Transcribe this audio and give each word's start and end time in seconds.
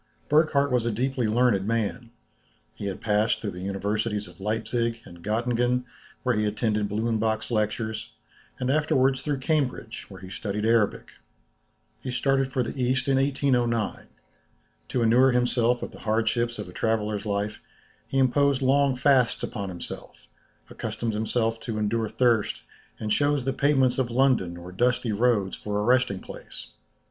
Burckhardt 0.29 0.71
was 0.71 0.83
a 0.83 0.91
deeply 0.91 1.27
learned 1.27 1.67
man. 1.67 2.09
He 2.75 2.87
had 2.87 3.01
passed 3.01 3.39
through 3.39 3.51
the 3.51 3.61
universities 3.61 4.27
of 4.27 4.39
Leipzic, 4.41 4.99
and 5.05 5.23
Göttingen, 5.23 5.83
where 6.23 6.33
he 6.33 6.47
attended 6.47 6.89
Blumenbach's 6.89 7.51
lectures, 7.51 8.09
and 8.59 8.71
afterwards 8.71 9.21
through 9.21 9.41
Cambridge, 9.41 10.09
where 10.09 10.19
he 10.19 10.31
studied 10.31 10.65
Arabic. 10.65 11.09
He 12.01 12.09
started 12.09 12.51
for 12.51 12.63
the 12.63 12.71
East 12.81 13.07
in 13.07 13.17
1809. 13.17 14.07
To 14.89 15.01
inure 15.03 15.33
himself 15.33 15.81
to 15.81 15.87
the 15.87 15.99
hardships 15.99 16.57
of 16.57 16.67
a 16.67 16.73
traveller's 16.73 17.27
life, 17.27 17.61
he 18.07 18.17
imposed 18.17 18.63
long 18.63 18.95
fasts 18.95 19.43
upon 19.43 19.69
himself, 19.69 20.25
accustomed 20.67 21.13
himself 21.13 21.59
to 21.59 21.77
endure 21.77 22.09
thirst, 22.09 22.63
and 22.99 23.11
chose 23.11 23.45
the 23.45 23.53
pavements 23.53 23.99
of 23.99 24.09
London 24.09 24.57
or 24.57 24.71
dusty 24.71 25.11
roads 25.11 25.55
for 25.55 25.77
a 25.79 25.83
resting 25.85 26.19
place. 26.21 26.71